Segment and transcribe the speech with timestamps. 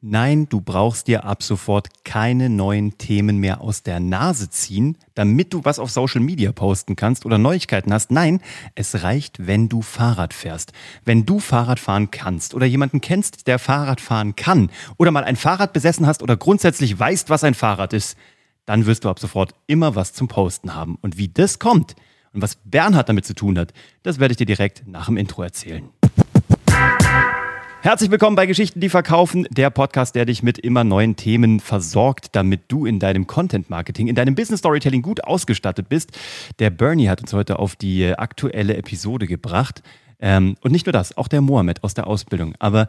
[0.00, 5.52] Nein, du brauchst dir ab sofort keine neuen Themen mehr aus der Nase ziehen, damit
[5.52, 8.12] du was auf Social Media posten kannst oder Neuigkeiten hast.
[8.12, 8.40] Nein,
[8.76, 10.72] es reicht, wenn du Fahrrad fährst.
[11.04, 15.34] Wenn du Fahrrad fahren kannst oder jemanden kennst, der Fahrrad fahren kann oder mal ein
[15.34, 18.16] Fahrrad besessen hast oder grundsätzlich weißt, was ein Fahrrad ist,
[18.66, 20.96] dann wirst du ab sofort immer was zum Posten haben.
[21.00, 21.96] Und wie das kommt
[22.32, 23.72] und was Bernhard damit zu tun hat,
[24.04, 25.88] das werde ich dir direkt nach dem Intro erzählen.
[27.80, 32.34] Herzlich willkommen bei Geschichten, die verkaufen, der Podcast, der dich mit immer neuen Themen versorgt,
[32.34, 36.10] damit du in deinem Content Marketing, in deinem Business Storytelling gut ausgestattet bist.
[36.58, 39.84] Der Bernie hat uns heute auf die aktuelle Episode gebracht.
[40.18, 42.56] Ähm, und nicht nur das, auch der Mohammed aus der Ausbildung.
[42.58, 42.88] Aber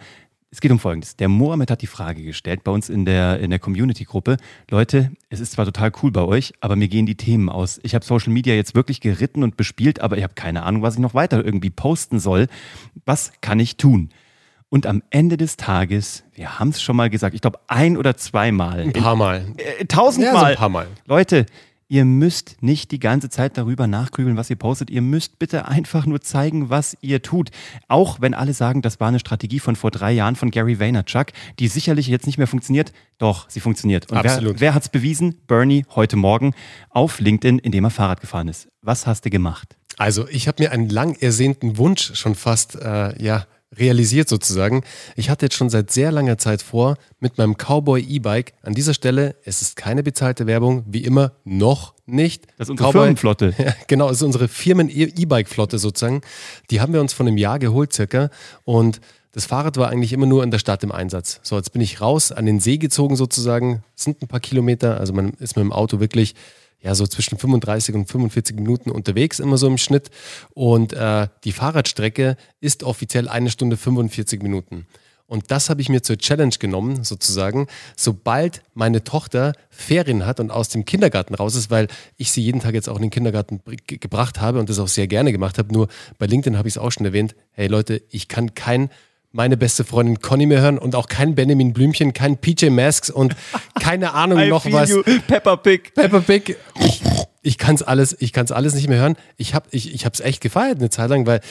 [0.49, 1.15] es geht um Folgendes.
[1.15, 4.37] Der Mohammed hat die Frage gestellt bei uns in der, in der Community-Gruppe.
[4.71, 7.79] Leute, es ist zwar total cool bei euch, aber mir gehen die Themen aus.
[7.83, 10.95] Ich habe Social Media jetzt wirklich geritten und bespielt, aber ich habe keine Ahnung, was
[10.95, 12.47] ich noch weiter irgendwie posten soll.
[13.05, 14.09] Was kann ich tun?
[14.69, 18.15] Und am Ende des Tages, wir haben es schon mal gesagt, ich glaube ein oder
[18.17, 18.81] zweimal.
[18.81, 19.45] Ein paar Mal.
[19.57, 20.33] Äh, tausendmal.
[20.33, 20.87] Ja, so ein paar Mal.
[21.07, 21.47] Leute,
[21.87, 24.91] ihr müsst nicht die ganze Zeit darüber nachgrübeln, was ihr postet.
[24.91, 27.49] Ihr müsst bitte einfach nur zeigen, was ihr tut.
[27.87, 31.27] Auch wenn alle sagen, das war eine Strategie von vor drei Jahren von Gary Vaynerchuk,
[31.57, 32.93] die sicherlich jetzt nicht mehr funktioniert.
[33.17, 34.11] Doch, sie funktioniert.
[34.11, 34.55] Und Absolut.
[34.55, 35.39] wer, wer hat es bewiesen?
[35.47, 36.53] Bernie heute Morgen
[36.91, 38.67] auf LinkedIn, indem er Fahrrad gefahren ist.
[38.83, 39.75] Was hast du gemacht?
[39.97, 44.83] Also ich habe mir einen lang ersehnten Wunsch schon fast, äh, ja, realisiert sozusagen.
[45.15, 48.93] Ich hatte jetzt schon seit sehr langer Zeit vor, mit meinem Cowboy E-Bike, an dieser
[48.93, 52.47] Stelle, es ist keine bezahlte Werbung, wie immer, noch nicht.
[52.57, 53.53] Das ist unsere Cowboy, Firmenflotte.
[53.59, 56.21] Ja, genau, das ist unsere Firmen-E-Bike-Flotte sozusagen.
[56.71, 58.29] Die haben wir uns von einem Jahr geholt circa
[58.63, 61.39] und das Fahrrad war eigentlich immer nur in der Stadt im Einsatz.
[61.43, 64.99] So, jetzt bin ich raus, an den See gezogen sozusagen, das sind ein paar Kilometer,
[64.99, 66.33] also man ist mit dem Auto wirklich
[66.81, 70.09] ja so zwischen 35 und 45 Minuten unterwegs, immer so im Schnitt.
[70.53, 74.85] Und äh, die Fahrradstrecke ist offiziell eine Stunde 45 Minuten.
[75.29, 77.67] Und das habe ich mir zur Challenge genommen, sozusagen.
[77.95, 82.61] Sobald meine Tochter Ferien hat und aus dem Kindergarten raus ist, weil ich sie jeden
[82.61, 85.71] Tag jetzt auch in den Kindergarten gebracht habe und das auch sehr gerne gemacht habe.
[85.71, 85.87] Nur
[86.17, 87.35] bei LinkedIn habe ich es auch schon erwähnt.
[87.51, 88.89] Hey Leute, ich kann kein
[89.31, 93.35] meine beste Freundin Conny mehr hören und auch kein Benjamin Blümchen, kein PJ Masks und
[93.79, 94.89] keine Ahnung noch was.
[94.89, 95.03] You.
[95.27, 95.93] Pepper Pig.
[95.93, 96.57] Pepper Pig.
[96.79, 97.01] Ich,
[97.41, 98.13] ich kann es alles,
[98.51, 99.15] alles nicht mehr hören.
[99.37, 101.41] Ich habe ich, ich es echt gefeiert eine Zeit lang, weil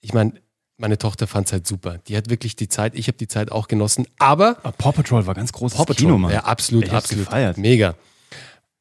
[0.00, 0.34] ich meine,
[0.78, 1.98] meine Tochter fand es halt super.
[2.06, 4.06] Die hat wirklich die Zeit, ich habe die Zeit auch genossen.
[4.18, 6.32] Aber, aber Paw Patrol war ganz großes Paw Patrol, Kino, Mann.
[6.32, 7.26] Ja, absolut, ich absolut.
[7.26, 7.58] Gefeiert.
[7.58, 7.94] Mega.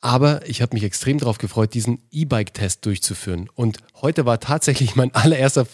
[0.01, 3.49] Aber ich habe mich extrem darauf gefreut, diesen E-Bike-Test durchzuführen.
[3.55, 5.65] Und heute war tatsächlich mein allererster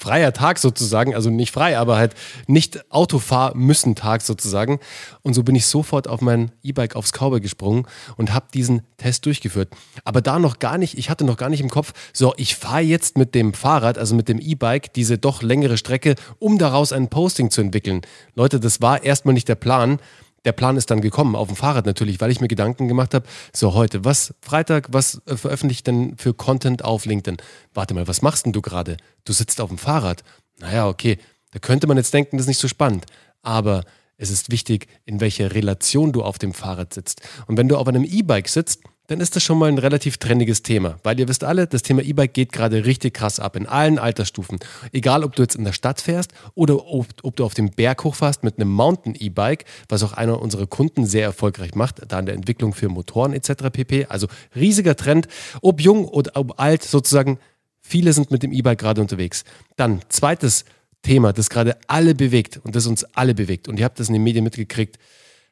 [0.00, 2.14] freier Tag sozusagen, also nicht frei, aber halt
[2.46, 4.80] nicht Autofahr müssen Tag sozusagen.
[5.22, 9.26] Und so bin ich sofort auf mein E-Bike aufs Cowboy gesprungen und habe diesen Test
[9.26, 9.68] durchgeführt.
[10.04, 12.80] Aber da noch gar nicht, ich hatte noch gar nicht im Kopf, so, ich fahre
[12.80, 17.08] jetzt mit dem Fahrrad, also mit dem E-Bike, diese doch längere Strecke, um daraus ein
[17.08, 18.00] Posting zu entwickeln.
[18.34, 19.98] Leute, das war erstmal nicht der Plan
[20.44, 23.26] der Plan ist dann gekommen, auf dem Fahrrad natürlich, weil ich mir Gedanken gemacht habe,
[23.52, 27.38] so heute, was, Freitag, was äh, veröffentlicht denn für Content auf LinkedIn?
[27.74, 28.96] Warte mal, was machst denn du gerade?
[29.24, 30.24] Du sitzt auf dem Fahrrad.
[30.58, 31.18] Naja, okay,
[31.52, 33.06] da könnte man jetzt denken, das ist nicht so spannend.
[33.42, 33.84] Aber
[34.16, 37.22] es ist wichtig, in welcher Relation du auf dem Fahrrad sitzt.
[37.46, 40.62] Und wenn du auf einem E-Bike sitzt, dann ist das schon mal ein relativ trendiges
[40.62, 41.00] Thema.
[41.02, 44.60] Weil ihr wisst alle, das Thema E-Bike geht gerade richtig krass ab in allen Altersstufen.
[44.92, 48.04] Egal, ob du jetzt in der Stadt fährst oder ob, ob du auf dem Berg
[48.04, 52.36] hochfährst mit einem Mountain-E-Bike, was auch einer unserer Kunden sehr erfolgreich macht, da in der
[52.36, 53.70] Entwicklung für Motoren etc.
[53.72, 54.06] pp.
[54.08, 55.26] Also riesiger Trend,
[55.60, 57.40] ob jung oder ob alt sozusagen.
[57.80, 59.42] Viele sind mit dem E-Bike gerade unterwegs.
[59.74, 60.64] Dann zweites
[61.02, 63.66] Thema, das gerade alle bewegt und das uns alle bewegt.
[63.66, 65.00] Und ihr habt das in den Medien mitgekriegt.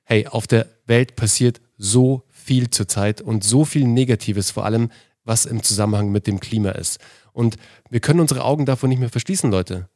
[0.04, 4.90] Hey, auf der Welt passiert so viel zurzeit und so viel Negatives vor allem,
[5.22, 6.98] was im Zusammenhang mit dem Klima ist.
[7.34, 7.58] Und
[7.90, 9.90] wir können unsere Augen davon nicht mehr verschließen, Leute.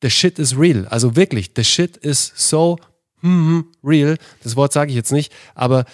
[0.00, 0.86] The shit is real.
[0.88, 2.78] Also wirklich, the shit is so
[3.20, 4.16] mm, real.
[4.42, 5.84] Das Wort sage ich jetzt nicht, aber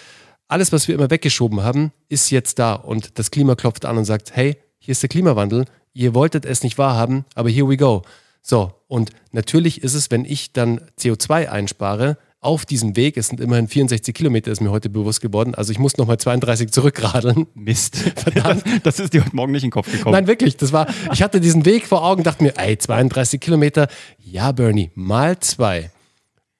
[0.47, 2.75] alles, was wir immer weggeschoben haben, ist jetzt da.
[2.75, 5.65] Und das Klima klopft an und sagt, hey, hier ist der Klimawandel.
[5.91, 8.03] Ihr wolltet es nicht wahrhaben, aber here we go.
[8.41, 13.39] So, und natürlich ist es, wenn ich dann CO2 einspare, auf diesem Weg, es sind
[13.41, 17.47] immerhin 64 Kilometer, ist mir heute bewusst geworden, also ich muss nochmal 32 zurückradeln.
[17.53, 17.97] Mist.
[18.15, 18.63] Verdammt.
[18.83, 20.13] Das ist dir heute Morgen nicht in den Kopf gekommen.
[20.13, 23.87] Nein, wirklich, das war, ich hatte diesen Weg vor Augen, dachte mir, ey, 32 Kilometer,
[24.19, 25.91] ja, Bernie, mal zwei.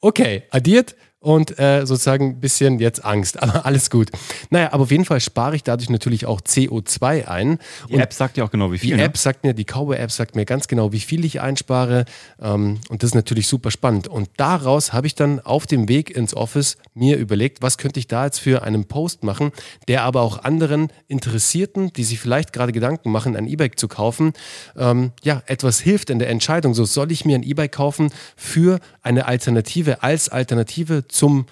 [0.02, 3.42] Okay, addiert, und äh, sozusagen ein bisschen jetzt Angst.
[3.42, 4.12] Aber alles gut.
[4.52, 7.58] Naja, aber auf jeden Fall spare ich dadurch natürlich auch CO2 ein.
[7.90, 8.92] Die und App sagt ja auch genau, wie viel.
[8.92, 9.04] Die ne?
[9.06, 12.06] App sagt mir, die Cowboy-App sagt mir ganz genau, wie viel ich einspare.
[12.40, 14.08] Ähm, und das ist natürlich super spannend.
[14.08, 18.06] Und daraus habe ich dann auf dem Weg ins Office mir überlegt, was könnte ich
[18.06, 19.52] da jetzt für einen Post machen,
[19.88, 24.34] der aber auch anderen Interessierten, die sich vielleicht gerade Gedanken machen, ein E-Bike zu kaufen,
[24.78, 26.76] ähm, ja, etwas hilft in der Entscheidung.
[26.76, 31.46] So soll ich mir ein E-Bike kaufen für eine Alternative, als Alternative zum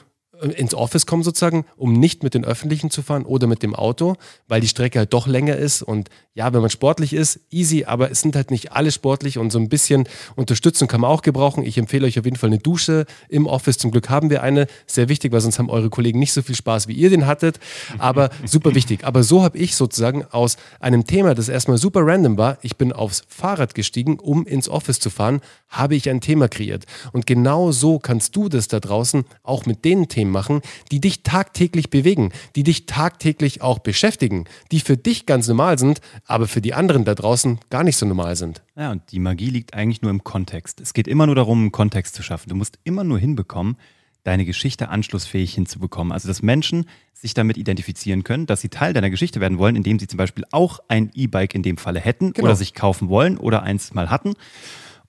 [0.51, 4.15] ins Office kommen sozusagen, um nicht mit den Öffentlichen zu fahren oder mit dem Auto,
[4.47, 8.09] weil die Strecke halt doch länger ist und ja, wenn man sportlich ist, easy, aber
[8.09, 11.63] es sind halt nicht alle sportlich und so ein bisschen Unterstützung kann man auch gebrauchen.
[11.63, 13.77] Ich empfehle euch auf jeden Fall eine Dusche im Office.
[13.77, 16.55] Zum Glück haben wir eine, sehr wichtig, weil sonst haben eure Kollegen nicht so viel
[16.55, 17.59] Spaß, wie ihr den hattet,
[17.99, 19.03] aber super wichtig.
[19.03, 22.91] Aber so habe ich sozusagen aus einem Thema, das erstmal super random war, ich bin
[22.91, 26.85] aufs Fahrrad gestiegen, um ins Office zu fahren, habe ich ein Thema kreiert.
[27.11, 30.59] Und genau so kannst du das da draußen auch mit den Themen machen,
[30.91, 34.43] die dich tagtäglich bewegen, die dich tagtäglich auch beschäftigen,
[34.73, 38.05] die für dich ganz normal sind, aber für die anderen da draußen gar nicht so
[38.05, 38.61] normal sind.
[38.75, 40.81] Ja, und die Magie liegt eigentlich nur im Kontext.
[40.81, 42.49] Es geht immer nur darum, einen Kontext zu schaffen.
[42.49, 43.77] Du musst immer nur hinbekommen,
[44.23, 46.11] deine Geschichte anschlussfähig hinzubekommen.
[46.13, 49.99] Also, dass Menschen sich damit identifizieren können, dass sie Teil deiner Geschichte werden wollen, indem
[49.99, 52.47] sie zum Beispiel auch ein E-Bike in dem Falle hätten Genau.
[52.47, 54.33] oder sich kaufen wollen oder eins mal hatten.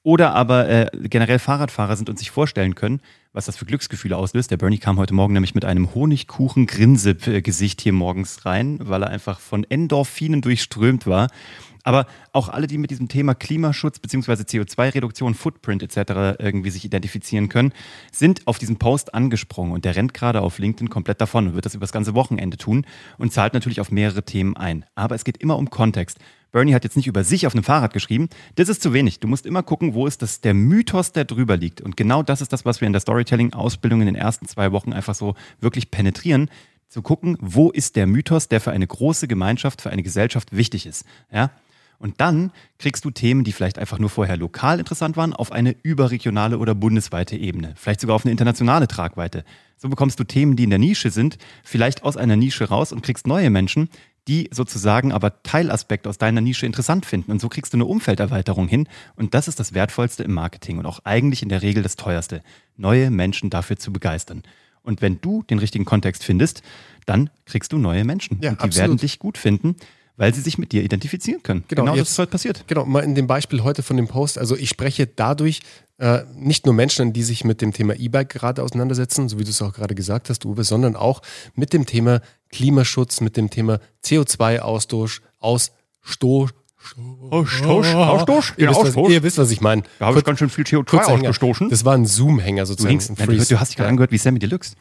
[0.05, 3.01] Oder aber äh, generell Fahrradfahrer sind und sich vorstellen können,
[3.33, 4.51] was das für Glücksgefühle auslöst.
[4.51, 9.41] Der Bernie kam heute Morgen nämlich mit einem Honigkuchen-Grinse-Gesicht hier morgens rein, weil er einfach
[9.41, 11.29] von Endorphinen durchströmt war.
[11.85, 14.33] Aber auch alle, die mit diesem Thema Klimaschutz bzw.
[14.43, 16.41] CO2-Reduktion, Footprint etc.
[16.41, 17.73] irgendwie sich identifizieren können,
[18.11, 21.67] sind auf diesen Post angesprungen und der rennt gerade auf LinkedIn komplett davon und wird
[21.67, 22.87] das über das ganze Wochenende tun
[23.19, 24.85] und zahlt natürlich auf mehrere Themen ein.
[24.97, 26.19] Aber es geht immer um Kontext.
[26.55, 28.29] Bernie hat jetzt nicht über sich auf einem Fahrrad geschrieben.
[28.55, 29.19] Das ist zu wenig.
[29.19, 31.81] Du musst immer gucken, wo ist das der Mythos, der drüber liegt.
[31.81, 34.93] Und genau das ist das, was wir in der Storytelling-Ausbildung in den ersten zwei Wochen
[34.93, 36.49] einfach so wirklich penetrieren.
[36.89, 40.87] Zu gucken, wo ist der Mythos, der für eine große Gemeinschaft, für eine Gesellschaft wichtig
[40.87, 41.05] ist.
[41.33, 41.51] Ja?
[42.05, 45.75] Und dann kriegst du Themen, die vielleicht einfach nur vorher lokal interessant waren, auf eine
[45.83, 47.73] überregionale oder bundesweite Ebene.
[47.77, 49.43] Vielleicht sogar auf eine internationale Tragweite.
[49.79, 53.03] So bekommst du Themen, die in der Nische sind, vielleicht aus einer Nische raus und
[53.03, 53.89] kriegst neue Menschen,
[54.29, 57.33] die sozusagen aber Teilaspekte aus deiner Nische interessant finden.
[57.33, 58.87] Und so kriegst du eine Umfelderweiterung hin.
[59.17, 62.43] Und das ist das Wertvollste im Marketing und auch eigentlich in der Regel das Teuerste,
[62.77, 64.43] neue Menschen dafür zu begeistern.
[64.83, 66.63] Und wenn du den richtigen Kontext findest,
[67.07, 68.41] dann kriegst du neue Menschen.
[68.43, 68.77] Ja, und die absolut.
[68.77, 69.77] werden dich gut finden,
[70.17, 71.65] weil sie sich mit dir identifizieren können.
[71.69, 72.65] Genau, das jetzt- ist heute passiert.
[72.67, 74.39] Genau, mal in dem Beispiel heute von dem Post.
[74.39, 75.61] Also ich spreche dadurch
[75.99, 79.51] äh, nicht nur Menschen, die sich mit dem Thema E-Bike gerade auseinandersetzen, so wie du
[79.51, 81.23] es auch gerade gesagt hast, Uwe, sondern auch
[81.55, 82.21] mit dem Thema
[82.51, 86.51] Klimaschutz, mit dem Thema CO2-Ausstoß, Ausstoß.
[87.31, 89.85] Ausstoß, Ausstoß, Ihr, ja, wisst, was, ihr wisst, was ich meine.
[89.99, 91.31] Da habe ich ganz schön viel CO2 Kurzer Hänger.
[91.31, 91.71] ausgestoßen.
[91.71, 92.91] Das war ein Zoom-Hänger sozusagen.
[92.91, 93.49] hängst, du, Freeze.
[93.55, 93.91] du hast dich gerade Ja.
[93.91, 94.75] angehört wie Sammy Deluxe.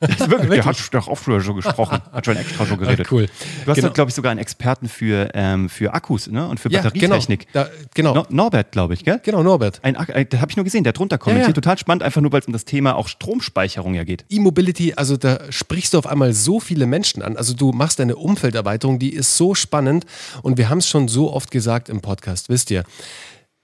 [0.00, 3.06] Das ist wirklich, der hat doch auch früher so gesprochen, hat schon extra so geredet.
[3.06, 3.26] Ah, cool.
[3.64, 3.90] Du hast, Genau.
[3.90, 6.46] glaube ich, sogar einen Experten für, ähm, für Akkus ne?
[6.46, 7.52] und für Ja, Batterietechnik.
[7.52, 9.20] Genau, da, genau, No Norbert, glaube ich, gell?
[9.24, 9.80] genau, Norbert.
[9.82, 11.48] Ein, äh, das habe ich nur gesehen, der drunter kommentiert.
[11.48, 11.52] ja.
[11.52, 14.24] Total spannend, einfach nur, weil es um das Thema auch Stromspeicherung ja geht.
[14.30, 17.36] E-Mobility, also da sprichst du auf einmal so viele Menschen an.
[17.36, 20.04] Also du machst eine Umfelderweiterung, die ist so spannend.
[20.42, 22.84] Und wir haben es schon so oft gesagt im Podcast, wisst ihr,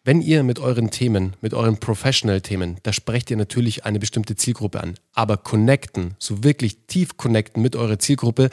[0.04, 4.82] wenn ihr mit euren Themen, mit euren Professional-Themen, da sprecht ihr natürlich eine bestimmte Zielgruppe
[4.82, 4.98] an.
[5.14, 8.50] Aber connecten, so wirklich tief connecten mit eurer Zielgruppe,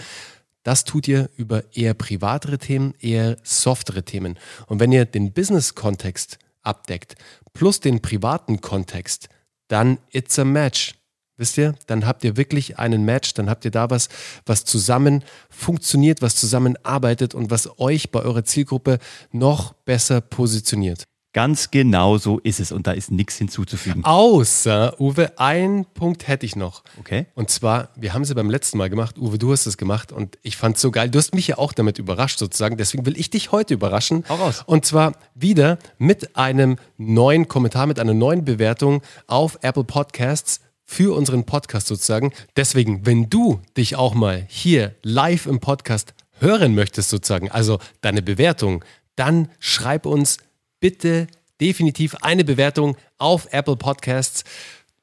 [0.64, 4.40] das tut ihr über eher privatere Themen, eher softere Themen.
[4.68, 7.16] Und wenn ihr den Business-Kontext abdeckt,
[7.52, 9.28] plus den privaten Kontext,
[9.68, 10.94] dann it's a match.
[11.36, 14.08] Wisst ihr, dann habt ihr wirklich einen Match, dann habt ihr da was,
[14.46, 19.00] was zusammen funktioniert, was zusammenarbeitet und was euch bei eurer Zielgruppe
[19.32, 21.06] noch besser positioniert.
[21.34, 24.04] Ganz genau so ist es und da ist nichts hinzuzufügen.
[24.04, 26.84] Außer, Uwe, ein Punkt hätte ich noch.
[27.00, 27.26] Okay.
[27.36, 29.18] Und zwar, wir haben sie beim letzten Mal gemacht.
[29.18, 31.10] Uwe, du hast es gemacht und ich fand es so geil.
[31.10, 32.76] Du hast mich ja auch damit überrascht sozusagen.
[32.76, 34.26] Deswegen will ich dich heute überraschen.
[34.28, 34.64] Hau raus.
[34.66, 41.16] Und zwar wieder mit einem neuen Kommentar, mit einer neuen Bewertung auf Apple Podcasts für
[41.16, 42.34] unseren Podcast sozusagen.
[42.58, 48.22] Deswegen, wenn du dich auch mal hier live im Podcast hören möchtest sozusagen, also deine
[48.22, 48.84] Bewertung,
[49.16, 50.38] dann schreib uns
[50.82, 51.28] bitte
[51.62, 54.44] definitiv eine Bewertung auf Apple Podcasts,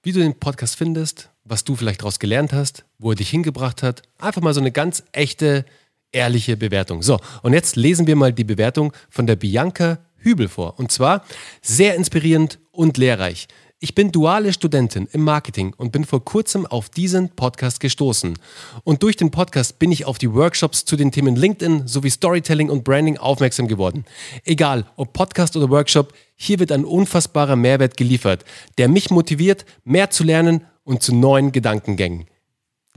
[0.03, 3.83] wie du den Podcast findest, was du vielleicht daraus gelernt hast, wo er dich hingebracht
[3.83, 4.03] hat.
[4.19, 5.65] Einfach mal so eine ganz echte,
[6.13, 7.03] ehrliche Bewertung.
[7.03, 10.79] So, und jetzt lesen wir mal die Bewertung von der Bianca Hübel vor.
[10.79, 11.25] Und zwar
[11.63, 13.47] sehr inspirierend und lehrreich.
[13.81, 18.37] Ich bin duale Studentin im Marketing und bin vor kurzem auf diesen Podcast gestoßen.
[18.83, 22.71] Und durch den Podcast bin ich auf die Workshops zu den Themen LinkedIn sowie Storytelling
[22.71, 24.05] und Branding aufmerksam geworden.
[24.45, 28.45] Egal, ob Podcast oder Workshop, hier wird ein unfassbarer Mehrwert geliefert,
[28.79, 32.27] der mich motiviert, mehr zu lernen und zu neuen Gedankengängen.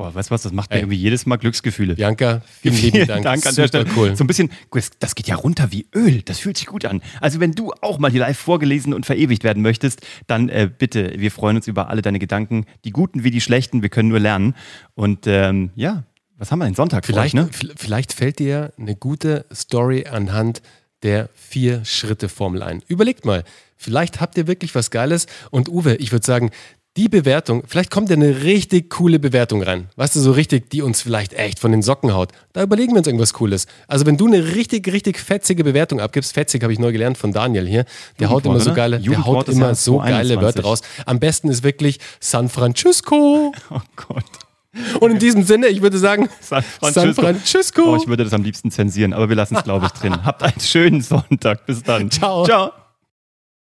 [0.02, 0.82] Boah, weißt du was, das macht mir Ey.
[0.82, 1.94] irgendwie jedes Mal Glücksgefühle.
[1.94, 3.24] Bianca, vielen lieben Dank.
[3.28, 3.86] an der Super Stelle.
[3.96, 4.16] cool.
[4.16, 4.50] So ein bisschen,
[4.98, 6.24] das geht ja runter wie Öl.
[6.24, 7.02] Das fühlt sich gut an.
[7.20, 11.14] Also wenn du auch mal hier live vorgelesen und verewigt werden möchtest, dann äh, bitte,
[11.18, 13.84] wir freuen uns über alle deine Gedanken, die guten wie die schlechten.
[13.84, 14.56] Wir können nur lernen.
[14.96, 16.04] Und ähm, ja,
[16.40, 17.76] was haben wir denn Sonntag Vielleicht, euch, ne?
[17.76, 20.64] vielleicht fällt dir eine gute Story anhand
[21.04, 22.82] der vier Schritte Formel ein.
[22.88, 23.44] Überlegt mal,
[23.78, 25.28] vielleicht habt ihr wirklich was Geiles.
[25.52, 26.50] Und Uwe, ich würde sagen,
[26.98, 29.88] die Bewertung, vielleicht kommt ja eine richtig coole Bewertung rein.
[29.96, 32.32] Weißt du, so richtig, die uns vielleicht echt von den Socken haut.
[32.52, 33.66] Da überlegen wir uns irgendwas Cooles.
[33.88, 37.32] Also, wenn du eine richtig, richtig fetzige Bewertung abgibst, fetzig habe ich neu gelernt von
[37.32, 37.86] Daniel hier,
[38.20, 40.82] der haut immer so geile, der haut immer so geile Wörter raus.
[41.06, 43.54] Am besten ist wirklich San Francisco.
[43.74, 44.26] Oh Gott.
[45.00, 47.02] Und in diesem Sinne, ich würde sagen, San Francisco.
[47.02, 47.82] San Francisco.
[47.94, 50.14] Oh, ich würde das am liebsten zensieren, aber wir lassen es, glaube ich, drin.
[50.26, 51.66] Habt einen schönen Sonntag.
[51.66, 52.12] Bis dann.
[52.12, 52.46] Ciao.
[52.46, 52.72] Ciao.